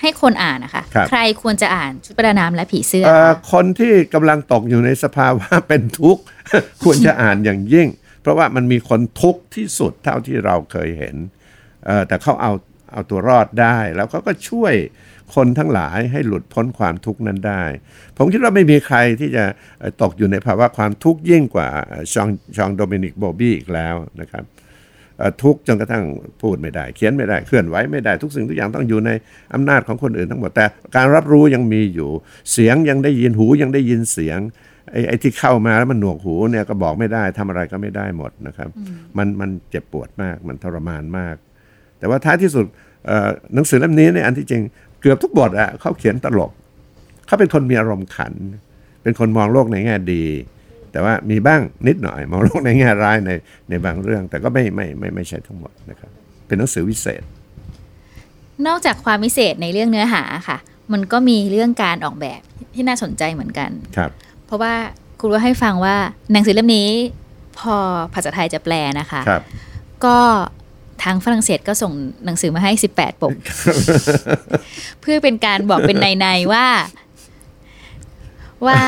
[0.00, 6.22] ให้คนอ่านนะคะครับใครควรจะอ่านชุดประดาน้ำและผีเสื้อเอ่อคะคนที่กำลังตกอยู่ในสภาวะเป็นทุกข์
[6.84, 7.88] ควรจะอ่านอย่างยิ่ง
[8.22, 11.16] เพราะว่ามันมีคนทุกข์ที่สุดเท่าที่เราเคยเห็น
[11.86, 12.52] เอ่อแต่เขาเอา
[12.92, 14.74] เอาตัวรอดได้แล้วเขาก็ช่วย
[15.34, 17.62] คนทั้งหลายให้หลุดพ้นความทุกข์นั้นได้
[18.16, 19.44] ผมคิดว่าไม่มีใครที่จะ
[19.80, 24.44] เอ่อตกอยู่ในภาวะความทุกข์ยิ่งกว่าเอ่อชองชองโดมินิกโบบี้อีกแล้วนะครับ
[25.18, 26.04] เอ่อทุกข์จนกระทั่ง
[26.42, 29.10] พูดไม่ได้ เขียนไม่ได้เคลื่อนไหวไม่ได้ทุกสิ่งทุกอย่างต้องอยู่ใน
[29.54, 30.64] อำนาจของคนอื่นทั้งหมดแต่
[30.96, 32.10] การรับรู้ยังมีอยู่
[32.52, 34.38] เสียงยังได้ยินหูยังได้ยินเสียง
[34.92, 38.68] ไอ้ไอ้ที่เข้ามาแล้วมันหนวกหูเนี่ยก็บอกไม่ได้ทำอะไรก็ไม่ได้หมดนะครับ
[39.18, 41.36] มันมันเจ็บปวดมากมันทรมานมาก
[41.98, 42.66] แต่ว่าท้ายที่สุด
[43.06, 44.62] เอ่อหนังสือเล่มนี้เนี่ยอันที่จริง
[45.00, 46.52] เกือบทุกบทอะเขาเขียนตลก
[47.26, 48.32] เขาเป็นคนมีอารมณ์ขัน
[49.02, 50.24] เป็นคนมองโลกในแง่ดี
[50.92, 53.30] แต่ว่ามีบ้างนิดหน่อย มองโลกในแง่ร้ายใน
[53.68, 56.10] ในบางเรื่อง แต่ก็ไม่ไม่ไม่ไม่ใช่ทั้งหมดนะครับ
[56.46, 57.22] เป็นหนังสือวิเศษ
[58.66, 60.58] นอกจากความพิเศษในเรื่องเนื้อหาค่ะ
[60.92, 62.40] มันก็มีเรื่องการออกแบบ
[62.74, 64.10] ที่น่าสนใจเหมือนกันครับ
[64.46, 64.74] เพราะว่า
[65.18, 65.96] ครูรู้ให้ฟังว่า
[66.32, 66.88] หนังสือเล่มนี้
[67.58, 67.76] พอ
[68.14, 69.42] ภาษาไทยจะแปลนะคะครับ
[70.04, 70.18] ก็
[71.02, 71.92] ทางฝรั่งเศสก็ส่ง
[72.24, 73.32] หนังสือมาให้ 18 ปก
[75.00, 76.66] เพื่อเป็นการบอกเป็นในๆว่า
[78.66, 78.78] ว่า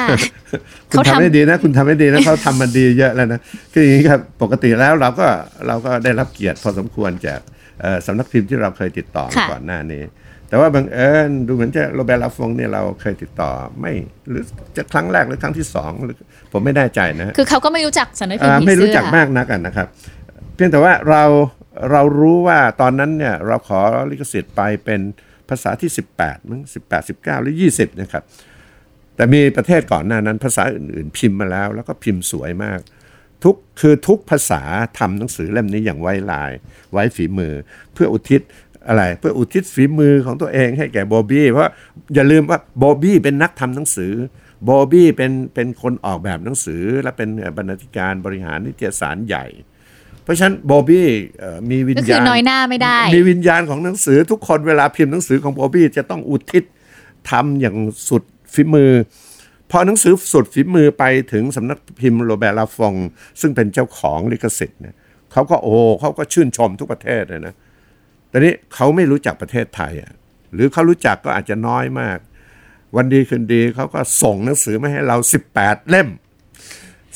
[0.90, 3.40] คุณเขาทำทำได้ดีนะ คุณทำได้ดีนะเขาทำมาดีเยอะแล้วนะ
[3.72, 5.27] คืออย่างนี้ครับปกติแล้วเราก็
[5.66, 7.40] เราก็ได้รับเกียรติพอสมควรจาก
[7.81, 10.03] เอ่อสำนักพิมพ์ที่เราเคยติดต่อมาค่ะก่อนหน้านี้
[10.48, 13.92] แต่ว่าบังเอิญดูเหมือนจะโรเบร์ตลาฟงเนี่ยเราเคยติดต่อไม่
[14.29, 14.42] หรือ
[14.77, 16.16] จะครั้งแรกหรือครั้งที่สองหรือ
[16.53, 19.87] ผมไม่แน่ใจนะ คือเขาก็ไม่รู้จักสำนักพิมอ่าพ์ผีไม่รู้เสื้อจักมากนักกันนะครับ
[20.55, 21.25] เพียงแต่ว่าเรา
[21.91, 23.81] เรารู้ว่าตอนนั้นเนี่ยเราขอ
[24.11, 25.01] ลิขสิทธิ์ไปเป็น
[25.49, 28.23] ภาษาที่ 18มั้ง18 19 หรือ 20นะครับ
[29.17, 32.81] แต่มีประเทศก่อนหน้านั้นภาษาอื่นๆ พิมพ์มาแล้ว แล้วก็พิมพ์สวยมาก
[33.45, 34.63] ทุกคือทุกภาษา
[34.99, 36.53] ทำหนังสือเล่มนี้อย่างไว้ลาย
[36.93, 37.55] ไว้ฝีมือ
[37.93, 38.41] เพื่ออุทิศ
[38.89, 41.71] อะไรเพื่ออุทิศฝีมือของตัวเองให้แก่โบบี้เพราะ
[42.15, 44.13] อย่าลืมว่าโบบี้เป็นนักทำหนังสือ
[44.65, 49.47] โบบี้เป็นเป็นคนออกแบบหนังสือและเป็นบรรณาธิการบริหารนิตยสารใหญ่
[50.25, 51.09] เพราะฉะนั้นโบบี้
[51.39, 56.65] เอ่อมีวิญก็คือญาณน้อยหน้าไม่ได้ มีวิญญาณของหนังสือทุกคนเวลาพิมพ์หนังสือของโบบี้จะต้องอุทิศ
[57.31, 57.77] ทำอย่าง
[58.09, 58.23] สุด
[58.55, 58.93] ฝีมือ
[59.71, 62.95] พอหนังสือสุดฝีมือไปถึงสำนักพิมพ์โรแบร์ตลาฟอง
[63.41, 64.95] ซึ่งเป็นเจ้าของลิขสิทธิ์เนี่ย
[65.33, 67.55] เขาก็โอ้เขาก็ชื่นชมทุกประเทศเลยนะ
[68.29, 70.13] แต่นี้เขาไม่รู้จักประเทศไทยอะ
[70.55, 72.19] หรือเขารู้จักก็อาจจะน้อยมาก
[72.97, 75.17] วันดีคืนดีเขาก็ส่งหนังสือมาให้เรา
[75.55, 76.09] 18 เล่ม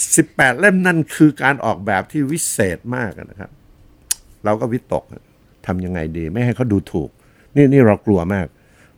[0.04, 3.50] 18 เล่มนั่นคือการออกแบบที่วิเศษมากนะครับ
[4.44, 5.04] เราก็วิตก
[5.66, 7.10] ทำยังไงดี ไม่ให้เขาดูถูก
[7.56, 8.46] นี่นี่เรากลัวมาก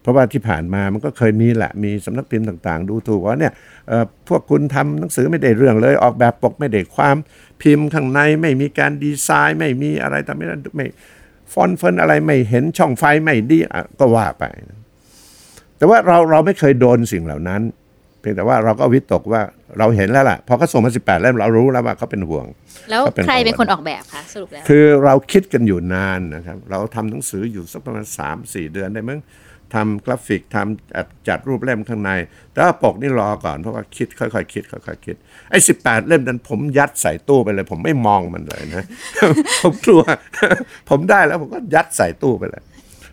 [0.01, 3.53] เพราะว่าที่ผ่านมามันก็เคยมีแหละ มีสำนักพิมพ์ต่างๆ ดูถูกว่าเนี่ย
[4.29, 7.17] พวกคุณทำหนังสือไม่ได้เรื่องเลย ออกแบบปกไม่ได้ความ
[7.63, 10.87] พิมพ์ข้างในไม่มีการดีไซน์ ไม่มีอะไรทำไม่ได้ไม่
[11.53, 13.59] ฟอนต์เฟินอะไรไม่เห็นช่องไฟไม่ดี
[13.99, 14.45] ก็ว่าไป
[15.77, 17.63] แต่ว่าเราเราไม่เคยโดนสิ่งเหล่านั้น
[18.21, 19.43] เพียงแต่ว่าเราก็วิตกว่า
[19.79, 22.47] เราเห็นแล้วล่ะพอเขาส่งมา18เล่มเรารู้แล้วว่าเขาเป็นห่วง
[22.91, 29.21] แล้วก็เป็นใครเป็นประวัติคนออกแบบคะสรุปแล้วคือเราคิดกันอยู่นานนะครับ เราทำหนังสืออยู่สักประมาณ3 4เดือนได้มั้ง
[29.77, 32.11] ทำกราฟิกทำจัดจัดรูปเล่มข้างใน
[32.53, 35.17] แต่ว่าปกนี่รอก่อนเพราะว่าคิดค่อยๆคิดค่อยๆคิด
[35.51, 35.73] ไอ้สิ
[36.09, 38.85] เล่มนั้นผมยัดใส่ตู้ไปเลย ผมไม่มองมันเลยนะ
[39.63, 40.03] ผมกลัว
[40.91, 42.63] ผมได้แล้วผมก็ยัดใส่ตู้ไปเลย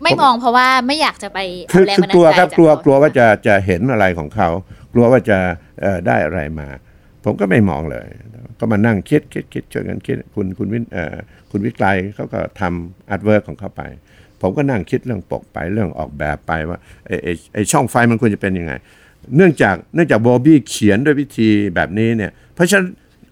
[0.02, 1.38] ไม่มองเพราะว่าไม่อยากจะไป
[1.72, 5.38] คือเอาแรงคือบันดาลกลัวใจครับจากกลัวเขกลัวว่าจะจะเห็นอะไรของเขาก ลัวว่าจะ
[5.80, 6.68] เอ่อได้อะไรมา
[7.24, 8.06] ผมก็ไม่มองเลย
[8.58, 11.16] ก็มานั่งคิดคิดคิดช่วยกันคิดคุณคุณวินเอ่อ
[11.50, 13.82] คุณวิไกลเขาก็ทำอาร์ตเวิร์กของเขาไป
[14.40, 18.72] ผมก็นั่งคิดเรื่องปกไปเรื่องออกแบบไปว่าไอ้ไอ้ไอ้ช่องไฟมันควรจะเป็นยังไง
[19.36, 22.86] เนื่องจากเนื่องจากโบบี้เขียนด้วยวิธีแบบนี้เนี่ยเพราะฉะนั้น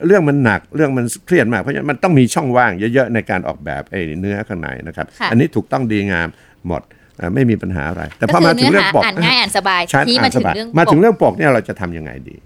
[0.07, 6.29] เรื่องมันหนักเรื่องมันเครียดมากเพราะฉะนั้นมันต้องมีช่องว่างเยอะๆในการออกแบบไอ้เนื้อข้างในนะครับค่ะอันนี้ถูกต้องดีงาม
[6.67, 7.04] หมดเอ่อ
[7.35, 12.37] ไม่มีปัญหาอะไร แต่ก็พอคือมาถึงเนื้อเรื่องหาปกอ่านง่ายอ่านสบายใช่ที่มาอ่านถึสงบายเรื่องมาถึงปกเรื่องปกเนี่ยเราจะทำยังไงดี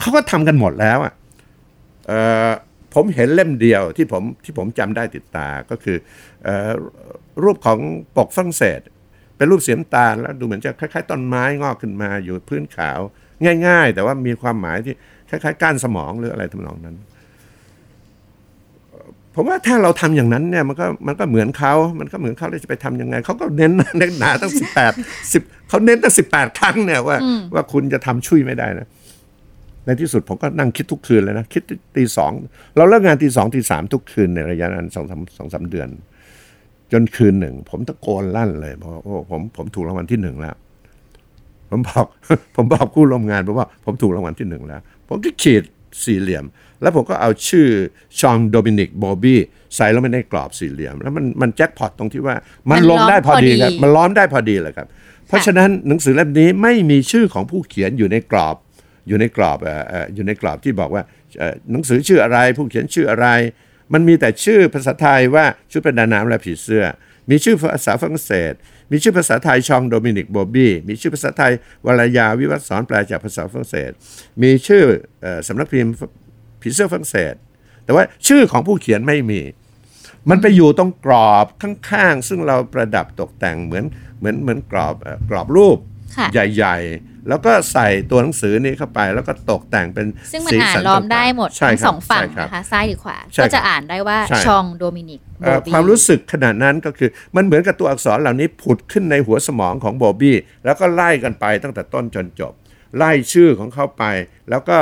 [0.00, 1.12] เขาก็ทำกันหมดแล้วอะ
[2.06, 2.50] เอ่อ
[2.94, 5.96] ผมเห็นเล่มเดียวที่ผมที่ผมจำได้ติดตาก็คือ
[6.44, 6.72] เอ่อ
[7.42, 7.78] รูปของ
[8.16, 8.80] ปกฝรั่งเศส
[9.36, 13.00] เป็นรูปเสียมตาลแล้วดูเหมือนจะคล้ายๆต้นไม้งอกขึ้นมาอยู่พื้นขาว
[13.66, 14.94] ง่าย ๆ แต่ว่ามีความหมายที่
[15.30, 16.96] คล้ายๆก้านสมองหรืออะไรทำนองนั้น
[19.34, 24.92] ผมว่าถ้าเราทำอย่างนั้นเนี่ยมันก็มันก็เหมือนเขา มันก็เหมือนเขาเลยจะไปทำยังไง เขาก็เน้นเน้นหนาตั้งสิบแปด
[25.32, 27.16] สิบเขาเน้นตั้งสิบแปดครั้งเนี่ยว่า
[27.54, 28.86] ว่าคุณจะทำช่วยไม่ได้นะ
[29.84, 31.62] ในที่สุดผมก็นั่งคิดทุกคืนเลยนะ คิด
[31.96, 32.30] ตีสอง
[32.76, 35.88] เราเลิกงานตีสองตีสามทุกคืนในระยะนั้นสองสามสองสามเดือน
[36.92, 40.54] จนคืนหนึ่ง ผมตะโกนลั่นเลยบอกว่าโอ้ผมผมถูกรางวัลที่หนึ่งแล้ว
[41.70, 42.06] ผมบอก
[42.56, 45.62] ผมบอกคู่ร่วมงานผมว่าผมถูกรางวัลที่หนึ่งแล้ว ผมก็ขีด
[46.04, 46.44] สี่เหลี่ยม
[46.84, 47.66] แล้วผมก็เอาชื่อ
[48.20, 49.40] ฌองโดมินิกโบบี้
[49.74, 52.36] ใส่แล้วไม่ในกรอบสี่เหลี่ยม แล้วมันมันแจ็คพอตตรงที่ว่า
[52.70, 54.86] มันมันลงได้พอดีล้อมพอดีครับมันล้อมได้พอดีเลยครับ
[55.28, 58.56] เพราะฉะนั้นหนังสือเล่มนี้ไม่มีชื่อของผู้เขียนอยู่ในกรอบ
[59.08, 61.02] อยู่ในกรอบเอ่อเอ่ออยู่ในกรอบที่บอกว่า
[61.38, 63.26] เอ่อหนังสือชื่ออะไรผู้เขียนชื่ออะไร
[63.92, 66.84] มันมีแต่ชื่อภาษาไทยว่าชุดประดาน้ำและผีเสื้อ
[67.30, 68.52] มีชื่อภาษาฝรั่งเศส
[68.90, 71.52] มีชื่อภาษาไทยฌองโดมินิกโบบี้มีชื่อภาษาไทย
[71.86, 73.90] วรยาวิวัฒน์สอนแปลจากภาษาฝรั่งเศส
[74.42, 74.84] มีชื่อ
[75.22, 75.94] เอ่อสำนักพิมพ์
[76.64, 77.34] ผีเสื้อฝรั่งเศส
[77.84, 79.40] แต่ว่าชื่อของผู้เขียนไม่มี
[80.30, 83.84] มันไปอยู่ตรงกรอบข้างๆ ซึ่งเราประดับตกแต่งเหมือน
[84.18, 85.78] เหมือนเหมือนกรอบเอ่อกรอบรูป
[86.16, 102.52] ค่ะใหญ่ ๆ แล้วก็ใส่ตัวหนังสือนี้เข้าไป แล้วก็ตกแต่งเป็นซึ่งมันสีอ่านสัล้อมต่างๆได้หมดใช่ทั้งครับสองฝั่งใช่รับนะคะซ้ายหรือขวาใช่ครับก็จะอ่านได้ว่าใช่ชองโดมินิกเอ่อโบบี้ความรู้สึกขนาดนั้นก็คือมันเหมือนกับตัวอักษรเหล่านี้ผุดขึ้นในหัวสมองของโบบี้แล้วก็ไล่กันไปตั้งแต่ต้นจนจบ
[102.96, 104.04] ไล่ชื่อของเขาไป
[104.50, 104.78] แล้วก็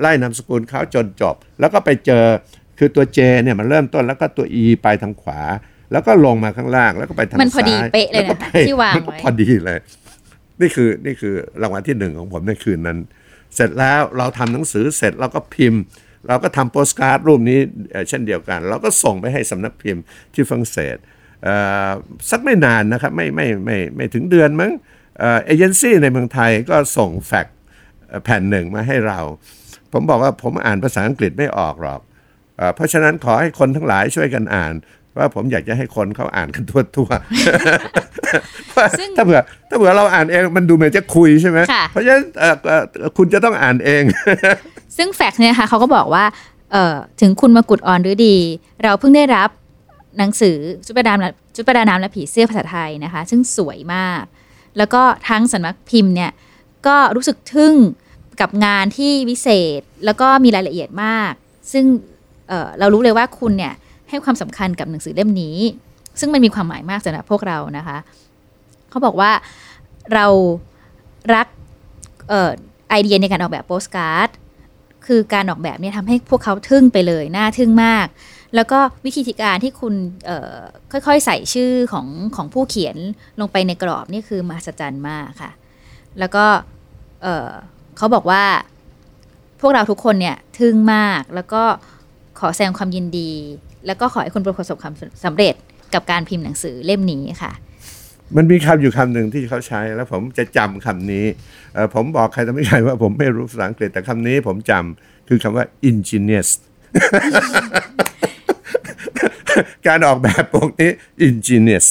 [0.00, 2.24] ไล่นามสกุลเขาจนจบ แล้วก็ไปเจอ
[2.78, 5.40] คือตัว J เนี่ยมันเริ่มต้นแล้วก็ตัว E ไปทางขวา
[5.92, 9.78] แล้วก็ลงมาข้างล่างแล้วก็ไปทางซ้ายมันพอดีเป๊ะเลยแวก็นะคะไปที่วางมันก็ไว้พอดีเลย
[10.60, 12.98] นี่คือนี่คือรางวัลที่หนึ่งของผมในคืนนั้น
[13.54, 15.82] เสร็จแล้วเราทำหนังสือเสร็จเราก็พิมพ์
[16.28, 17.58] เราก็ทำโปสการ์ดรูปนี้
[17.92, 20.02] เอ่อเช่นเดียวกัน เราก็ส่งไปให้สำนักพิมพ์
[20.34, 20.96] ที่ฝรั่งเศส
[21.44, 21.54] เอ่
[21.88, 21.90] อ
[22.30, 24.72] สักไม่นานนะครับไม่ไม่ไม่ไม่ถึงเดือนมั้ง
[25.18, 27.56] เอ่อเอเจนซี่ในเมืองไทยก็ส่งแฟกซ์
[28.08, 29.20] เอ่อแผ่นหนึ่งมาให้เรา
[29.92, 32.00] ผมบอกว่าผมอ่านภาษาอังกฤษไม่ออกหรอก
[32.56, 34.74] เอ่อเพราะฉะนั้นขอให้คนทั้งหลายช่วยกันอ่าน
[35.18, 42.82] ว่าผมอยากจะให้คนเขาอ่านกันทั่วทั่วๆว่าซึ่งถ้าเผื่อถ้าเผื่อเราอ่านเองมันดูเหมือนจะคุยใช่ไหมค่ะเพราะฉะนั้นเอ่อเอ่อ
[43.18, 44.02] คุณจะต้องอ่านเอง
[44.96, 46.24] ซึ่งแฟกซ์เนี่ยค่ะเขาก็บอกว่า
[46.72, 48.36] เอ่อถึงคุณมากุฎอ่อนหรือดี
[48.82, 49.50] เราเพิ่งได้รับ
[50.18, 54.22] หนังสือชุดประดาน้ำและชุดประดาน้ำและผีเสื้อภาษาไทยนะคะ ซึ่งสวยมาก
[54.78, 56.30] แล้วก็ทั้งสำนักพิมพ์เนี่ย
[56.86, 57.74] ก็รู้สึกทึ่ง
[58.40, 59.48] กับงานที่วิเศ
[59.78, 61.32] ษแล้วก็มีรายละเอียดมาก
[61.72, 61.84] ซึ่ง
[62.48, 63.74] เเรารู้เลยว่าคุณเนี่ย
[64.08, 65.58] ให้ความสำคัญกับหนังสือเล่มนี้
[66.20, 67.98] ซึ่งมันมีความหมายมากสำหรับพวกเรานะคะ
[68.90, 69.30] เขาบอกว่า
[70.14, 70.26] เรา
[71.34, 71.46] รัก
[72.32, 72.50] ออ
[72.90, 74.28] ไอเดียในการออกแบบโปสการ์ด
[75.06, 78.06] คือการออกแบบเนี่ยทำให้พวกเขาทึ่งไปเลยน่าทึ่งมาก
[78.54, 79.94] แล้วก็วิธีการที่คุณ
[80.92, 82.96] ค่อยๆใส่ชื่อของของผู้เขียน
[83.40, 85.50] ลงไปในกรอบนี่คือมหัศจรรย์มากค่ะ
[86.18, 86.44] แล้วก็
[87.98, 88.44] เขาบอกว่า
[89.60, 91.62] พวกเราทุกคนเนี่ยทึ่งมากแล้วก็
[92.38, 93.32] ขอแสดงความยินดี
[93.86, 95.54] แล้วก็ขอให้คุณประสบความสำเร็จ
[95.94, 97.52] กับการพิมพ์หนังสือเล่มนี้ค่ะ
[98.36, 101.26] มันมีคำอยู่คำหนึ่งที่เขาใช้แล้วผมจะจำคำนี้
[101.94, 106.50] ผมบอกใครต่ไม่ใครว่าผมไม่รู้ภาษาอังกฤษแต่คำนี้ผมจำคือคำว่า ingenious
[109.86, 110.90] การออกแบบปกนี้
[111.28, 111.86] ingenious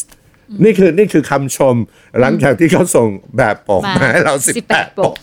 [0.64, 1.76] นี่คือนี่คือคำชม
[2.20, 5.16] หลังจากที่เขาส่งแบบปกมาให้เรา18 18ปก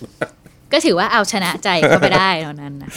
[0.74, 2.90] ก็ถือว่าเอาชนะใจเขาไปได้ตอนนั้นนะ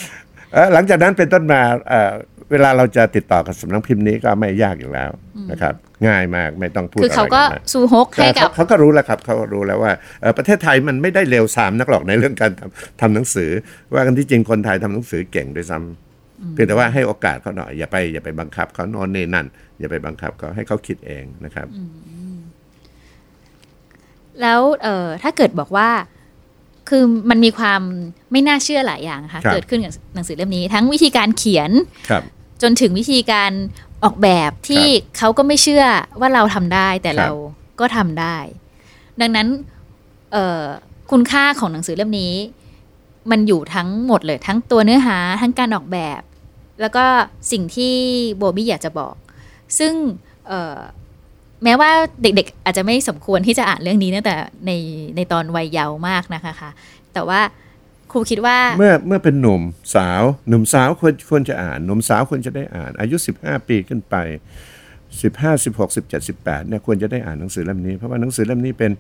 [0.54, 2.13] เอ่อหลังจากนั้นเป็นต้นมาเอ่อ
[2.52, 5.12] เวลาเราจะติดต่อกับสำนักพิมพ์นี้ก็ไม่ยากอยู่แล้ว
[5.52, 5.74] นะครับ
[6.08, 13.50] ง่ายมากไม่ต้องพูดคือเขาอะไรก็นมากซูฮกให้กับเขาเขาก็รู้แล้วครับเขาก็รู้แล้วว่าเอ่อประเทศไทยมันไม่ได้เร็วสามนักหรอกในเรื่องการทำทำหนังสือ
[13.94, 19.48] ว่ากันที่จริงคนไทยทำหนังสือเก่งด้วยซ้ำเพียงแต่ว่าให้โอกาสเขาหน่อยอย่าไปอย่าไปบังคับเขาโนอนนี่นั่น
[19.80, 21.68] อย่าไปบังคับเขาให้เขาคิดเองนะครับ
[24.42, 25.90] แล้วเอ่อถ้าเกิดบอกว่า
[26.88, 27.82] คือมันมีความ
[28.32, 31.71] ไม่น่าเชื่อหลายอย่างค่ะครับเกิดขึ้นกับหนังสือเล่มนี้ ทั้งวิธีการเขียน
[32.10, 32.23] ครับ
[32.62, 33.52] จนถึงวิธีการ
[34.04, 34.86] ออกแบบที่
[35.17, 35.86] เขาก็ไม่เชื่อ
[36.19, 37.32] ว่าเราทำได้แต่ครับเรา
[37.80, 38.38] ก็ทำได้
[39.21, 39.47] ดังนั้น
[40.32, 40.63] เอ่อ
[41.12, 42.34] คุณค่าของหนังสือเล่มนี้
[43.32, 46.21] มันอยู่ทั้งหมดเลยทั้งตัวเนื้อหาทั้งการออกแบบ
[46.82, 47.06] แล้วก็
[47.52, 47.93] สิ่งที่
[48.38, 49.15] โบบี้อยากจะบอก
[49.80, 49.93] ซึ่ง
[50.47, 50.80] เอ่อ
[51.63, 51.91] แม้ว่า
[52.22, 54.72] เด็กๆ อาจจะไม่สมควรที่จะอ่านเรื่องนี้ตั้งแต่ใน
[55.15, 56.70] ในตอนวัยเยาว์มากนะคะคะ
[57.13, 57.41] แต่ว่า
[58.12, 59.62] ครูคิดว่าเมื่อเมื่อเป็นหนุ่ม
[59.96, 64.15] สาว หนุ่มสาวควรควรจะอ่าน หนุ่มสาวควรจะได้อ่าน อายุ 15 ปีขึ้นไป
[65.17, 68.91] 15 16 17 18เนี่ยควรจะได้อ่านหนังสือเล่มนี้ เพราะว่าหนังสือเล่มนี้เป็น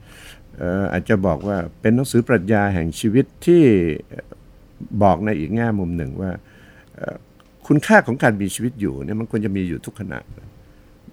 [0.93, 3.63] อาจจะบอกว่าเป็นหนังสือปรัชญาแห่งชีวิตที่
[5.03, 6.31] บอกในอีกแง่มุมหนึ่งว่า
[7.67, 10.19] คุณค่าของการมีชีวิตอยู่เนี่ยมันควรจะมีอยู่ทุกขณะ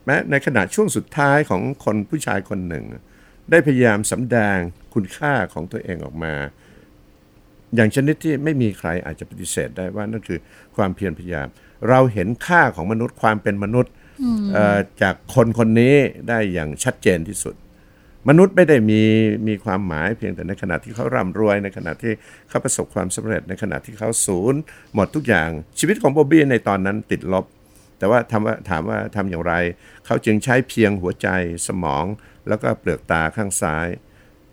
[0.05, 2.85] แม้ในขณะช่วงสุดท้ายของคนผู้ชายคนหนึ่ง
[3.51, 4.59] ได้พยายามสำแดง
[4.95, 6.35] คุณค่าของตัวเองออกมา
[7.75, 10.39] อย่างชนิดที่ไม่มีใครอาจจะปฏิเสธได้ว่านั่นคือ
[10.77, 11.49] ความเพียรพยายาม
[11.89, 13.93] เราเห็นค่าของมนุษย์ความเป็นมนุษย์
[14.53, 15.95] เอ่อจากคนคนนี้
[16.29, 17.55] ได้อย่างชัดเจนที่สุด
[18.29, 19.03] มนุษย์ไม่ได้มี
[19.49, 22.13] มีความหมายเพียงแต่ในขณะที่เขาร่ำรวย ในขณะที่
[22.49, 24.61] เขาประสบความสำเร็จในขณะที่เขาศูนย์
[24.95, 27.45] หมดทุกอย่างชีวิตของโบบี้ในตอนนั้นติดลบ
[27.99, 29.55] แต่ว่าถามว่าถามว่าทำอย่างไร
[30.07, 31.29] เขาจึงใช้เพียงหัวใจ
[31.67, 32.05] สมอง
[32.49, 33.89] แล้วก็เปลือกตาข้างซ้าย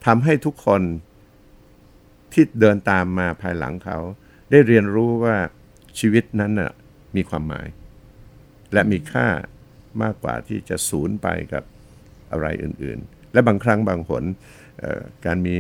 [0.06, 0.82] ทำให้ทุกคน
[2.34, 3.98] ที่เดินตามมาภายหลังเขา
[4.52, 5.38] ได้เรียนรู้ว่า
[6.00, 6.72] ชีวิตนั้นน่ะ
[7.16, 7.68] มีความหมาย
[8.74, 9.28] และมีค่า
[10.02, 11.64] มากกว่าที่จะสูญไปกับ
[12.32, 14.24] อะไรอื่นๆ และบางครั้งบางหน
[15.26, 15.56] การมี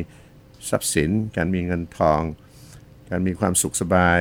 [0.69, 2.21] ทรัพย์สิน การมีเงินทอง
[3.09, 4.19] การมีความสุขสบาย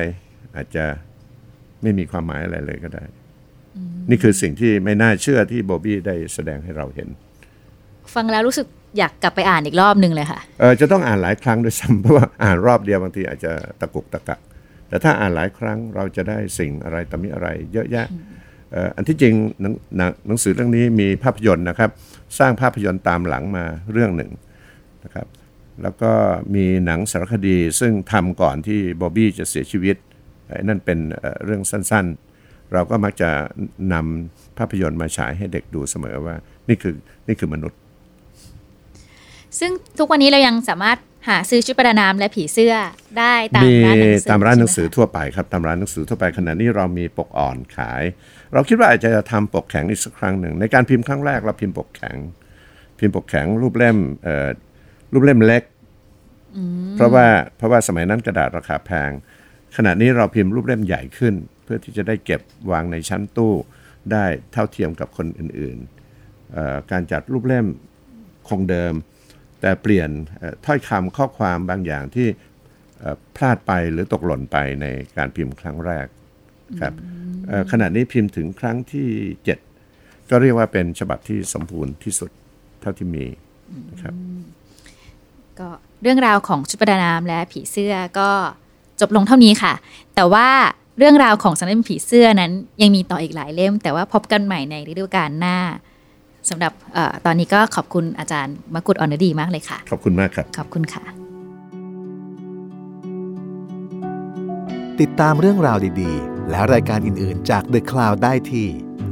[0.55, 0.85] อาจจะ
[1.81, 3.03] ไม่มีความหมายอะไรเลยก็ได้
[4.09, 7.09] นี่คือสิ่งที่ไม่น่าเชื่อที่โบบี้ได้แสดงให้เราเห็น
[8.13, 14.39] ฟังแล้วรู้สึกอยากกลับไปอ่านอีกรอบหนึ่งเลยค่ะเออจะต้องอ่านหลายครั้งด้วยซ้ำเพราะว่าอ่านรอบเดียวบางทีอาจจะตะกุกตะกัก
[14.87, 18.07] แต่ถ้าอ่านหลายครั้งเราจะได้สิ่งอะไรต่อมีอะไร เยอะแยะ
[18.71, 21.89] เอ่ออันที่จริงหนังหนังหนังสือเรื่องนี้มีภาพยนตร์นะครับ
[22.39, 24.31] สร้างภาพยนตร์ตามหลังมาเรื่องหนึ่ง
[25.03, 25.27] นะครับ
[25.83, 26.11] แล้วก็
[26.55, 29.95] มีหนังสารคดีซึ่งทำก่อนที่บอบบี้จะเสียชีวิต
[30.47, 32.30] ไอ้นั่นเป็นเอ่อเรื่องสั้นๆ
[32.73, 33.29] เราก็มักจะ
[33.93, 36.35] นำภาพยนตร์มาฉายให้เด็กดูเสมอว่า
[36.69, 36.93] นี่คือ
[37.27, 37.79] นี่คือมนุษย์
[39.59, 40.97] ซึ่งทุกวันนี้เรายังสามารถ
[41.29, 42.75] หาซื้อชุดประดาน้ำและผีเสื้อ
[43.19, 48.03] ได้ตามมีร้านหนังสือตามร้านหนังสือใช่ไมคะทั่วไปครับตามร้านหนังสือทั่วไปขณะนี้เรามีปกอ่อนขาย
[48.53, 52.15] เราคิดว่าอาจจะทำปกแข็งอีกสักครั้งหนึ่งในการพิมพ์ครั้งแรกเราพิมพ์ปกแข็ง
[52.99, 54.49] พิมพ์ปกแข็งรูปเล่มเอ่อ
[55.13, 55.63] รูปเล่มเล็ก
[56.95, 57.25] เพราะว่า
[57.57, 59.09] เพราะว่าสมัยนั้นกระดาษราคาแพง
[59.75, 63.53] ขณะนี้เราพิมพ์รูปเล่มใหญ่ขึ้น เพื่อที่จะได้เก็บวางในชั้นตู้
[64.11, 67.67] ได้เท่าเทียมกับคนอื่นๆเอ่อการจัดรูปเล่ม
[68.49, 68.93] คงเดิม
[69.61, 72.27] แต่เปลี่ยนเอ่อถ้อยคำข้อความบางอย่างที่
[72.99, 74.85] เอ่อพลาดไปหรือตกหล่นไปใน
[75.17, 76.07] การพิมพ์ครั้งแรก
[76.81, 76.93] ครับ
[77.47, 79.09] เอ่อขณะนี้พิมพ์ถึงครั้งที่
[79.67, 82.31] 7 ก็เรียกว่าเป็นฉบับที่สมบูรณ์ที่สุด
[82.81, 83.25] เท่าที่มี
[83.91, 84.13] นะครับ
[85.59, 85.69] ก็
[86.01, 88.31] เรื่องราวของชุดประดาน้ำและผีเสื้อก็
[89.01, 89.73] จบลงเท่านี้ค่ะ
[90.15, 90.47] แต่ว่า
[90.97, 95.57] เรื่องราวของสังเล่มผีเสื้อนั้นยังมีต่ออีกหลายเล่ม แต่ว่าพบกันใหม่ในฤดูกาลหน้า
[96.49, 101.03] สำหรับเออตอนนี้ก็ขอบคุณอาจารย์มกุฎอ่อนดีมากเลยค่ะ ขอบคุณมากครับ ขอบคุณค่ะ
[105.01, 108.67] ติดตามเรื่องราวดีๆ และรายการอื่นๆจาก The Cloud ได้ที่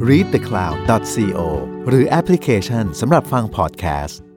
[0.07, 1.39] readthecloud.co
[1.87, 4.28] หรือแอปพลิเคชันสำหรับฟังพอดแคสต์